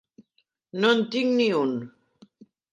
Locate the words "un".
1.61-1.79